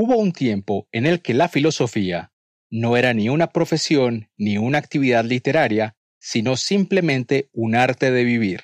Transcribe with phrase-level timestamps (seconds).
[0.00, 2.32] hubo un tiempo en el que la filosofía
[2.70, 8.62] no era ni una profesión ni una actividad literaria, sino simplemente un arte de vivir.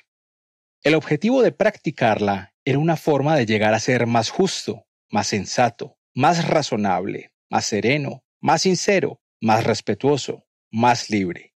[0.81, 5.97] El objetivo de practicarla era una forma de llegar a ser más justo, más sensato,
[6.13, 11.53] más razonable, más sereno, más sincero, más respetuoso, más libre.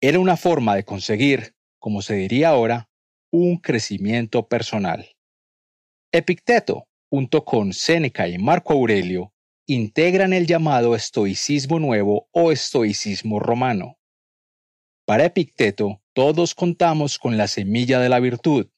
[0.00, 2.88] Era una forma de conseguir, como se diría ahora,
[3.30, 5.06] un crecimiento personal.
[6.12, 9.34] Epicteto, junto con Séneca y Marco Aurelio,
[9.66, 13.98] integran el llamado estoicismo nuevo o estoicismo romano.
[15.04, 18.70] Para Epicteto, todos contamos con la semilla de la virtud,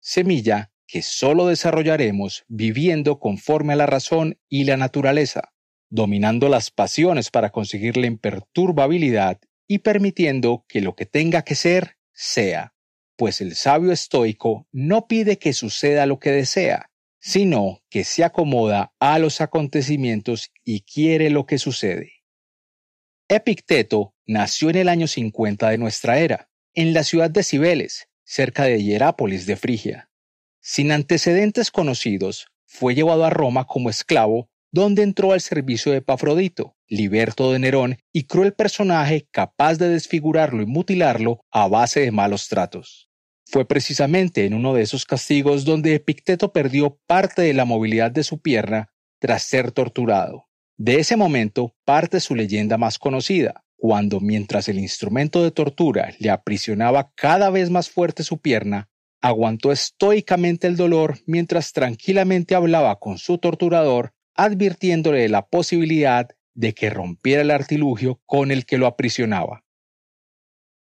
[0.00, 5.52] semilla que solo desarrollaremos viviendo conforme a la razón y la naturaleza,
[5.90, 9.38] dominando las pasiones para conseguir la imperturbabilidad
[9.68, 12.72] y permitiendo que lo que tenga que ser, sea,
[13.16, 16.90] pues el sabio estoico no pide que suceda lo que desea,
[17.26, 22.22] sino que se acomoda a los acontecimientos y quiere lo que sucede.
[23.28, 28.62] Epicteto nació en el año 50 de nuestra era, en la ciudad de Cibeles, cerca
[28.66, 30.08] de Hierápolis de Frigia.
[30.60, 36.76] Sin antecedentes conocidos, fue llevado a Roma como esclavo, donde entró al servicio de Epafrodito,
[36.86, 42.46] liberto de Nerón y cruel personaje capaz de desfigurarlo y mutilarlo a base de malos
[42.46, 43.10] tratos.
[43.48, 48.24] Fue precisamente en uno de esos castigos donde Epicteto perdió parte de la movilidad de
[48.24, 50.48] su pierna tras ser torturado.
[50.76, 56.30] De ese momento parte su leyenda más conocida, cuando mientras el instrumento de tortura le
[56.30, 58.90] aprisionaba cada vez más fuerte su pierna,
[59.22, 66.74] aguantó estoicamente el dolor mientras tranquilamente hablaba con su torturador, advirtiéndole de la posibilidad de
[66.74, 69.62] que rompiera el artilugio con el que lo aprisionaba.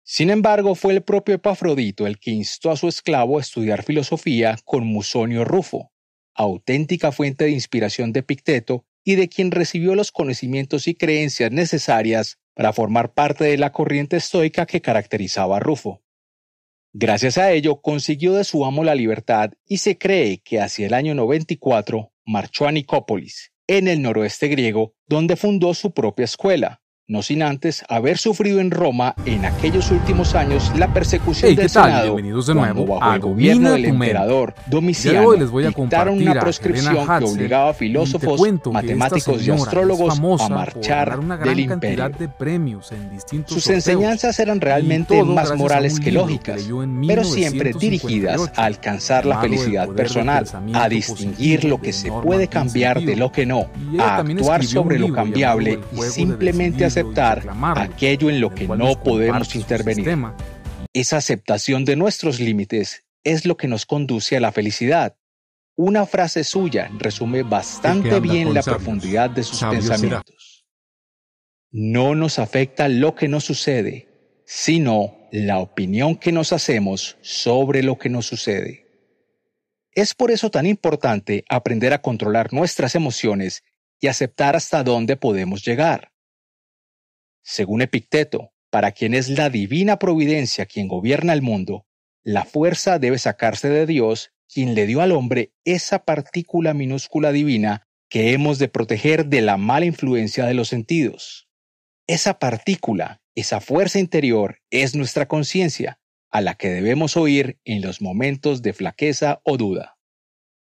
[0.05, 4.59] Sin embargo, fue el propio Epafrodito el que instó a su esclavo a estudiar filosofía
[4.65, 5.93] con Musonio Rufo,
[6.35, 12.39] auténtica fuente de inspiración de Epicteto y de quien recibió los conocimientos y creencias necesarias
[12.55, 16.03] para formar parte de la corriente estoica que caracterizaba a Rufo.
[16.93, 20.95] Gracias a ello consiguió de su amo la libertad y se cree que hacia el
[20.95, 27.21] año 94 marchó a Nicópolis, en el noroeste griego, donde fundó su propia escuela, no
[27.21, 32.47] sin antes haber sufrido en Roma en aquellos últimos años la persecución del Senado Bienvenidos
[32.47, 37.25] de nuevo bajo el gobierno del emperador Domiciano les voy a dictaron una proscripción que
[37.25, 42.09] obligaba a filósofos, matemáticos y astrólogos a marchar del imperio.
[42.11, 46.69] De premios en Sus enseñanzas eran realmente más morales que lógicas,
[47.07, 53.03] pero siempre dirigidas a alcanzar la felicidad personal, a distinguir lo que se puede cambiar
[53.03, 53.67] de lo que no,
[53.99, 57.43] a actuar sobre lo cambiable y simplemente aceptar
[57.77, 60.15] aquello en lo que no podemos intervenir.
[60.93, 65.17] Esa aceptación de nuestros límites es lo que nos conduce a la felicidad.
[65.75, 70.67] Una frase suya resume bastante bien la profundidad de sus pensamientos.
[71.71, 77.97] No nos afecta lo que nos sucede, sino la opinión que nos hacemos sobre lo
[77.97, 78.87] que nos sucede.
[79.95, 83.63] Es por eso tan importante aprender a controlar nuestras emociones
[83.99, 86.12] y aceptar hasta dónde podemos llegar.
[87.43, 91.87] Según Epicteto, para quien es la divina providencia quien gobierna el mundo,
[92.25, 97.89] la fuerza debe sacarse de Dios, quien le dio al hombre esa partícula minúscula divina
[98.09, 101.49] que hemos de proteger de la mala influencia de los sentidos.
[102.07, 105.99] Esa partícula, esa fuerza interior, es nuestra conciencia,
[106.31, 109.99] a la que debemos oír en los momentos de flaqueza o duda.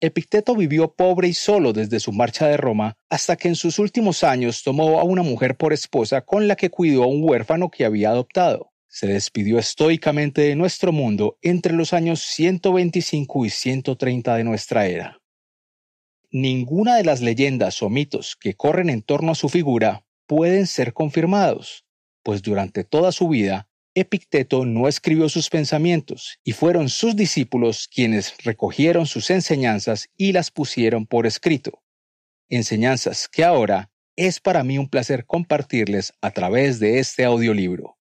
[0.00, 4.22] Epicteto vivió pobre y solo desde su marcha de Roma hasta que en sus últimos
[4.22, 7.84] años tomó a una mujer por esposa con la que cuidó a un huérfano que
[7.84, 8.70] había adoptado.
[8.86, 15.20] Se despidió estoicamente de nuestro mundo entre los años 125 y 130 de nuestra era.
[16.30, 20.92] Ninguna de las leyendas o mitos que corren en torno a su figura pueden ser
[20.92, 21.84] confirmados,
[22.22, 23.67] pues durante toda su vida
[24.00, 30.50] Epicteto no escribió sus pensamientos, y fueron sus discípulos quienes recogieron sus enseñanzas y las
[30.50, 31.82] pusieron por escrito.
[32.48, 37.98] Enseñanzas que ahora es para mí un placer compartirles a través de este audiolibro.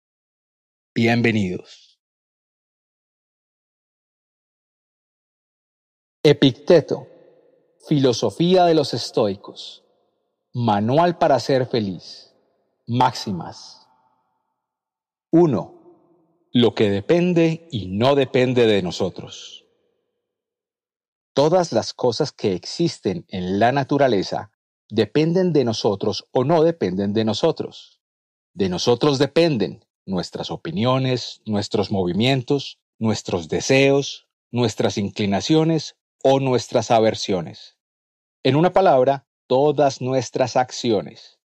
[0.93, 1.99] Bienvenidos.
[6.23, 7.07] Epicteto,
[7.87, 9.83] Filosofía de los Estoicos,
[10.53, 12.35] Manual para ser feliz,
[12.85, 13.87] Máximas.
[15.31, 15.76] 1
[16.57, 19.67] lo que depende y no depende de nosotros.
[21.35, 24.49] Todas las cosas que existen en la naturaleza
[24.89, 28.01] dependen de nosotros o no dependen de nosotros.
[28.55, 37.77] De nosotros dependen nuestras opiniones, nuestros movimientos, nuestros deseos, nuestras inclinaciones o nuestras aversiones.
[38.41, 41.37] En una palabra, todas nuestras acciones.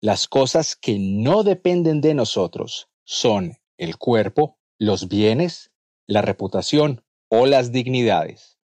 [0.00, 5.72] Las cosas que no dependen de nosotros son el cuerpo, los bienes,
[6.06, 8.58] la reputación o las dignidades.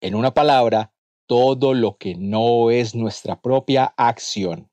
[0.00, 0.94] En una palabra,
[1.26, 4.70] todo lo que no es nuestra propia acción.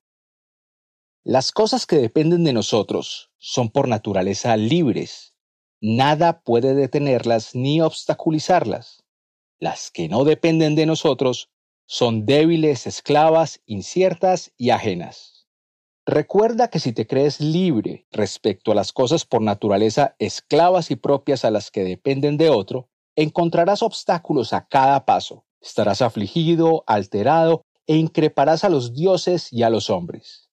[1.26, 5.36] Las cosas que dependen de nosotros son por naturaleza libres.
[5.82, 9.04] Nada puede detenerlas ni obstaculizarlas.
[9.60, 11.50] Las que no dependen de nosotros
[11.88, 15.33] son débiles, esclavas, inciertas y ajenas.
[16.06, 21.46] Recuerda que si te crees libre respecto a las cosas por naturaleza esclavas y propias
[21.46, 27.96] a las que dependen de otro, encontrarás obstáculos a cada paso, estarás afligido, alterado e
[27.96, 30.50] increparás a los dioses y a los hombres.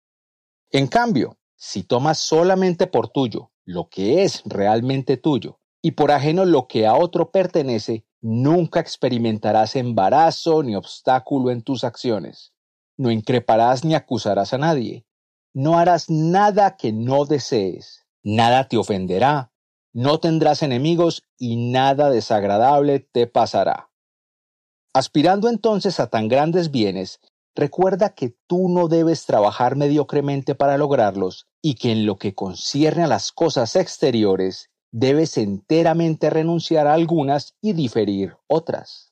[0.70, 6.44] En cambio, si tomas solamente por tuyo lo que es realmente tuyo y por ajeno
[6.44, 12.52] lo que a otro pertenece, nunca experimentarás embarazo ni obstáculo en tus acciones.
[12.96, 15.06] No increparás ni acusarás a nadie.
[15.52, 18.06] No harás nada que no desees.
[18.22, 19.52] Nada te ofenderá.
[19.92, 23.90] No tendrás enemigos y nada desagradable te pasará.
[24.92, 27.20] Aspirando entonces a tan grandes bienes,
[27.54, 33.04] recuerda que tú no debes trabajar mediocremente para lograrlos y que en lo que concierne
[33.04, 39.10] a las cosas exteriores, debes enteramente renunciar a algunas y diferir otras.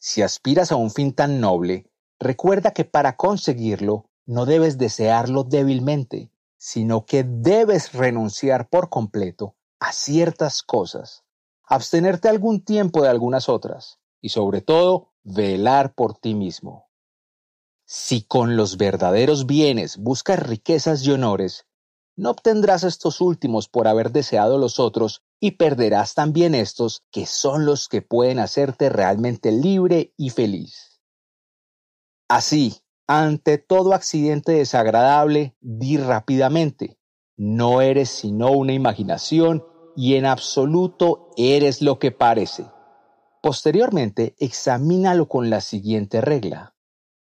[0.00, 1.90] Si aspiras a un fin tan noble,
[2.20, 9.92] recuerda que para conseguirlo no debes desearlo débilmente, sino que debes renunciar por completo a
[9.92, 11.24] ciertas cosas,
[11.64, 16.90] abstenerte algún tiempo de algunas otras, y sobre todo velar por ti mismo.
[17.86, 21.66] Si con los verdaderos bienes buscas riquezas y honores,
[22.14, 27.64] no obtendrás estos últimos por haber deseado los otros y perderás también estos que son
[27.64, 31.00] los que pueden hacerte realmente libre y feliz.
[32.28, 36.98] Así, ante todo accidente desagradable, di rápidamente,
[37.38, 39.64] no eres sino una imaginación
[39.96, 42.66] y en absoluto eres lo que parece.
[43.42, 46.74] Posteriormente, examínalo con la siguiente regla.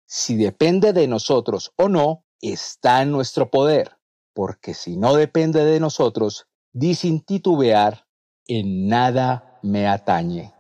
[0.07, 3.99] Si depende de nosotros o no, está en nuestro poder,
[4.33, 8.07] porque si no depende de nosotros, di sin titubear,
[8.47, 10.55] en nada me atañe.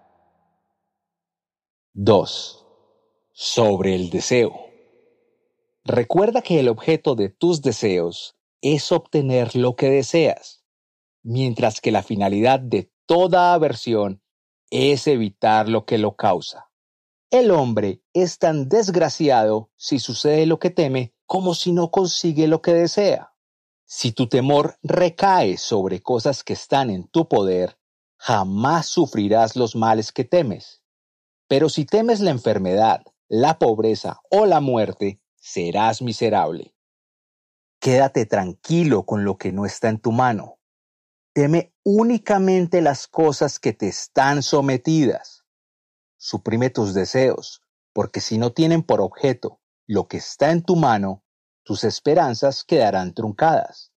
[1.93, 2.67] 2.
[3.33, 4.64] Sobre el deseo.
[5.87, 10.65] Recuerda que el objeto de tus deseos es obtener lo que deseas,
[11.23, 14.23] mientras que la finalidad de toda aversión
[14.71, 16.71] es evitar lo que lo causa.
[17.31, 22.63] El hombre es tan desgraciado si sucede lo que teme como si no consigue lo
[22.63, 23.35] que desea.
[23.85, 27.79] Si tu temor recae sobre cosas que están en tu poder,
[28.17, 30.83] jamás sufrirás los males que temes.
[31.47, 36.75] Pero si temes la enfermedad, la pobreza o la muerte, serás miserable.
[37.79, 40.59] Quédate tranquilo con lo que no está en tu mano.
[41.35, 45.45] Teme únicamente las cosas que te están sometidas.
[46.17, 47.61] Suprime tus deseos,
[47.93, 51.23] porque si no tienen por objeto lo que está en tu mano,
[51.63, 53.93] tus esperanzas quedarán truncadas.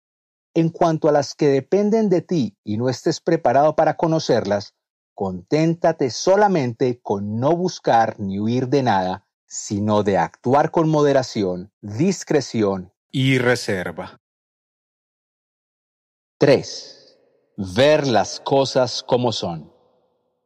[0.54, 4.76] En cuanto a las que dependen de ti y no estés preparado para conocerlas,
[5.14, 12.94] conténtate solamente con no buscar ni huir de nada, sino de actuar con moderación, discreción
[13.12, 14.20] y reserva.
[16.38, 16.98] 3
[17.58, 19.74] Ver las cosas como son.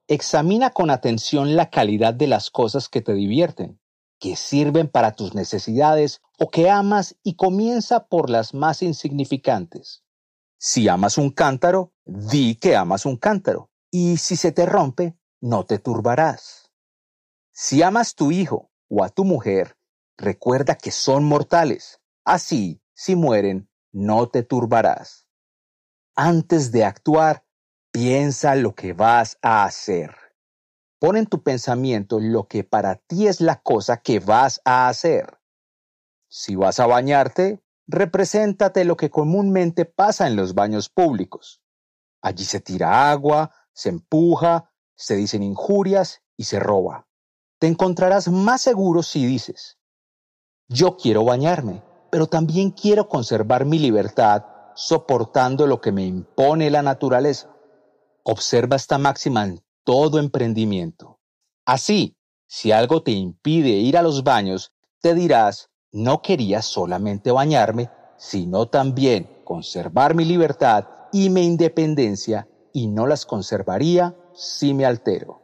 [0.08, 3.82] Examina con atención la calidad de las cosas que te divierten,
[4.18, 10.06] que sirven para tus necesidades o que amas y comienza por las más insignificantes.
[10.58, 15.66] Si amas un cántaro, di que amas un cántaro, y si se te rompe, no
[15.66, 16.72] te turbarás.
[17.52, 19.76] Si amas tu hijo o a tu mujer,
[20.18, 22.00] recuerda que son mortales.
[22.24, 25.22] Así, si mueren, no te turbarás
[26.16, 27.44] antes de actuar,
[27.92, 30.16] piensa lo que vas a hacer.
[31.00, 35.40] Pon en tu pensamiento lo que para ti es la cosa que vas a hacer.
[36.30, 41.62] Si vas a bañarte, represéntate lo que comúnmente pasa en los baños públicos.
[42.22, 47.08] Allí se tira agua, se empuja, se dicen injurias y se roba.
[47.62, 49.78] Te encontrarás más seguro si dices,
[50.68, 56.82] yo quiero bañarme, pero también quiero conservar mi libertad soportando lo que me impone la
[56.82, 57.56] naturaleza.
[58.24, 61.20] Observa esta máxima en todo emprendimiento.
[61.64, 67.92] Así, si algo te impide ir a los baños, te dirás, no quería solamente bañarme,
[68.18, 75.41] sino también conservar mi libertad y mi independencia, y no las conservaría si me altero.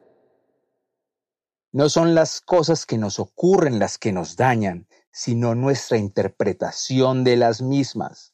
[1.77, 7.35] No son las cosas que nos ocurren las que nos dañan, sino nuestra interpretación de
[7.35, 8.33] las mismas.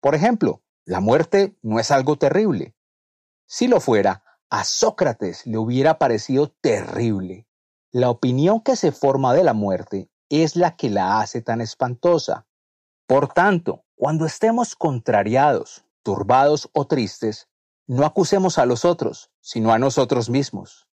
[0.00, 2.74] Por ejemplo, la muerte no es algo terrible.
[3.46, 7.46] Si lo fuera, a Sócrates le hubiera parecido terrible.
[7.92, 12.48] La opinión que se forma de la muerte es la que la hace tan espantosa.
[13.06, 17.46] Por tanto, cuando estemos contrariados, turbados o tristes,
[17.86, 20.88] no acusemos a los otros, sino a nosotros mismos.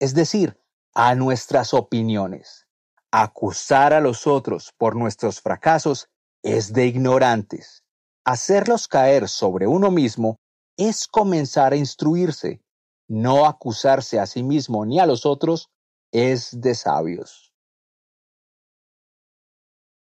[0.00, 0.58] Es decir,
[0.94, 2.66] a nuestras opiniones.
[3.10, 6.08] Acusar a los otros por nuestros fracasos
[6.42, 7.82] es de ignorantes.
[8.24, 10.38] Hacerlos caer sobre uno mismo
[10.76, 12.62] es comenzar a instruirse.
[13.06, 15.68] No acusarse a sí mismo ni a los otros
[16.10, 17.52] es de sabios.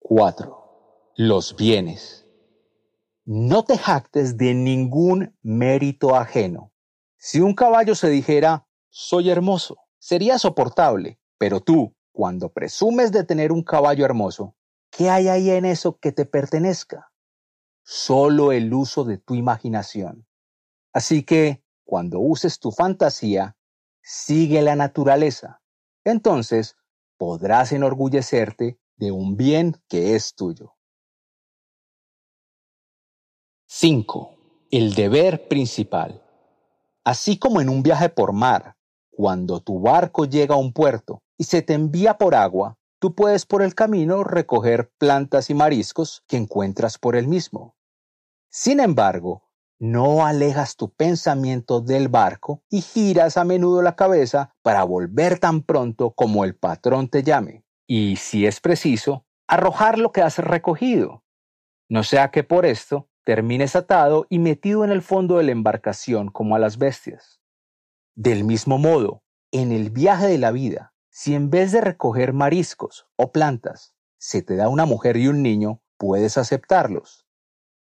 [0.00, 1.12] 4.
[1.16, 2.26] Los bienes.
[3.24, 6.72] No te jactes de ningún mérito ajeno.
[7.18, 13.52] Si un caballo se dijera, soy hermoso, sería soportable, pero tú, cuando presumes de tener
[13.52, 14.56] un caballo hermoso,
[14.90, 17.12] ¿qué hay ahí en eso que te pertenezca?
[17.84, 20.26] Solo el uso de tu imaginación.
[20.92, 23.56] Así que, cuando uses tu fantasía,
[24.02, 25.62] sigue la naturaleza.
[26.04, 26.76] Entonces,
[27.16, 30.74] podrás enorgullecerte de un bien que es tuyo.
[33.66, 34.34] 5.
[34.72, 36.20] El deber principal.
[37.04, 38.76] Así como en un viaje por mar,
[39.12, 43.46] cuando tu barco llega a un puerto y se te envía por agua, tú puedes
[43.46, 47.76] por el camino recoger plantas y mariscos que encuentras por el mismo.
[48.50, 49.44] Sin embargo,
[49.78, 55.62] no alejas tu pensamiento del barco y giras a menudo la cabeza para volver tan
[55.62, 61.24] pronto como el patrón te llame, y si es preciso, arrojar lo que has recogido.
[61.88, 66.28] No sea que por esto termines atado y metido en el fondo de la embarcación
[66.28, 67.41] como a las bestias.
[68.14, 73.06] Del mismo modo, en el viaje de la vida, si en vez de recoger mariscos
[73.16, 77.26] o plantas, se te da una mujer y un niño, puedes aceptarlos.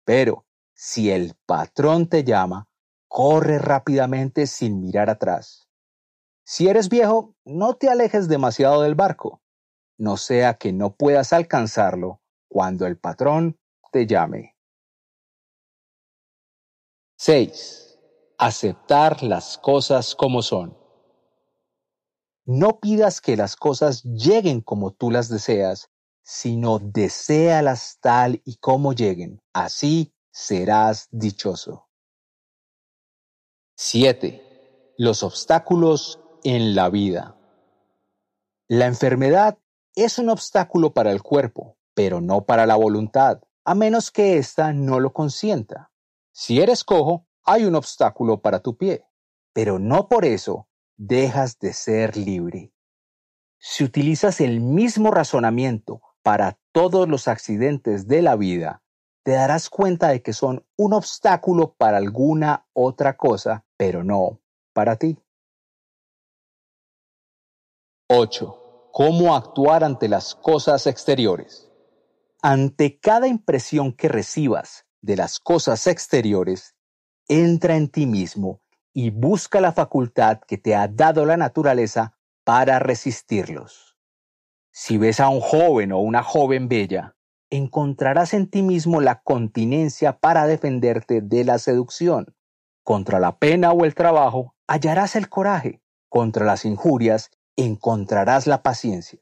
[0.04, 0.44] Pero,
[0.74, 2.68] si el patrón te llama,
[3.08, 5.66] corre rápidamente sin mirar atrás.
[6.44, 9.42] Si eres viejo, no te alejes demasiado del barco,
[9.96, 13.58] no sea que no puedas alcanzarlo cuando el patrón
[13.92, 14.56] te llame.
[17.16, 17.87] 6
[18.38, 20.78] aceptar las cosas como son.
[22.46, 25.90] No pidas que las cosas lleguen como tú las deseas,
[26.22, 29.42] sino deséalas tal y como lleguen.
[29.52, 31.88] Así serás dichoso.
[33.76, 34.94] 7.
[34.96, 37.36] Los obstáculos en la vida.
[38.68, 39.58] La enfermedad
[39.94, 44.72] es un obstáculo para el cuerpo, pero no para la voluntad, a menos que ésta
[44.72, 45.90] no lo consienta.
[46.32, 49.06] Si eres cojo, hay un obstáculo para tu pie,
[49.54, 52.74] pero no por eso dejas de ser libre.
[53.58, 58.82] Si utilizas el mismo razonamiento para todos los accidentes de la vida,
[59.22, 64.42] te darás cuenta de que son un obstáculo para alguna otra cosa, pero no
[64.74, 65.18] para ti.
[68.10, 68.90] 8.
[68.92, 71.72] ¿Cómo actuar ante las cosas exteriores?
[72.42, 76.74] Ante cada impresión que recibas de las cosas exteriores,
[77.28, 78.60] entra en ti mismo
[78.92, 83.96] y busca la facultad que te ha dado la naturaleza para resistirlos.
[84.72, 87.16] Si ves a un joven o una joven bella,
[87.50, 92.34] encontrarás en ti mismo la continencia para defenderte de la seducción.
[92.82, 95.82] Contra la pena o el trabajo hallarás el coraje.
[96.08, 99.20] Contra las injurias encontrarás la paciencia.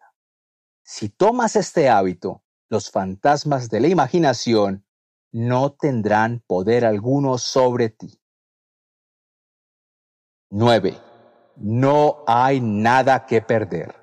[0.84, 4.86] Si tomas este hábito, los fantasmas de la imaginación
[5.33, 8.21] no tendrán poder alguno sobre ti.
[10.50, 10.97] 9.
[11.56, 13.95] No hay nada que perder.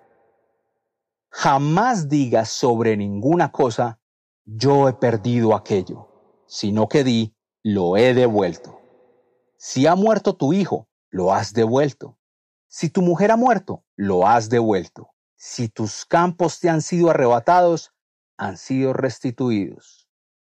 [1.29, 3.99] Jamás digas sobre ninguna cosa,
[4.45, 8.79] yo he perdido aquello, sino que di, lo he devuelto.
[9.57, 12.19] Si ha muerto tu hijo, lo has devuelto.
[12.67, 15.13] Si tu mujer ha muerto, lo has devuelto.
[15.35, 17.93] Si tus campos te han sido arrebatados,
[18.37, 20.02] han sido restituidos.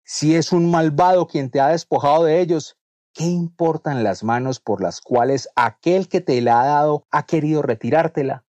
[0.07, 2.77] Si es un malvado quien te ha despojado de ellos,
[3.11, 7.63] ¿qué importan las manos por las cuales aquel que te la ha dado ha querido
[7.63, 8.45] retirártela?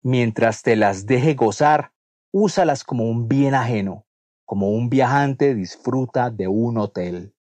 [0.00, 1.92] Mientras te las deje gozar,
[2.30, 4.06] úsalas como un bien ajeno,
[4.44, 7.34] como un viajante disfruta de un hotel.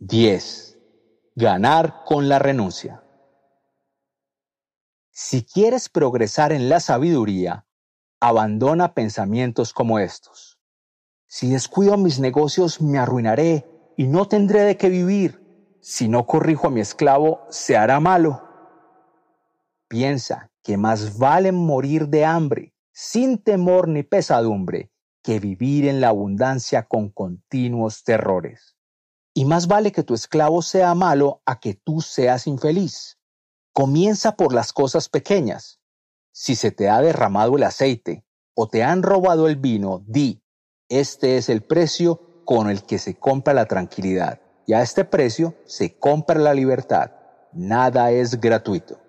[0.00, 0.80] 10.
[1.36, 3.04] Ganar con la renuncia.
[5.12, 7.66] Si quieres progresar en la sabiduría,
[8.18, 10.51] abandona pensamientos como estos.
[11.34, 15.42] Si descuido mis negocios, me arruinaré y no tendré de qué vivir.
[15.80, 18.46] Si no corrijo a mi esclavo, se hará malo.
[19.88, 26.08] Piensa que más vale morir de hambre, sin temor ni pesadumbre, que vivir en la
[26.08, 28.76] abundancia con continuos terrores.
[29.32, 33.18] Y más vale que tu esclavo sea malo a que tú seas infeliz.
[33.72, 35.80] Comienza por las cosas pequeñas.
[36.30, 40.41] Si se te ha derramado el aceite o te han robado el vino, di,
[41.00, 45.54] este es el precio con el que se compra la tranquilidad, y a este precio
[45.64, 47.12] se compra la libertad.
[47.52, 49.00] Nada es gratuito.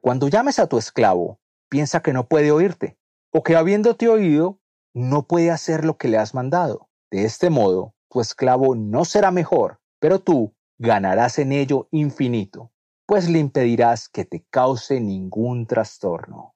[0.00, 2.98] Cuando llames a tu esclavo, piensa que no puede oírte,
[3.32, 4.58] o que habiéndote oído,
[4.92, 6.88] no puede hacer lo que le has mandado.
[7.12, 12.72] De este modo, tu esclavo no será mejor, pero tú ganarás en ello infinito,
[13.06, 16.54] pues le impedirás que te cause ningún trastorno.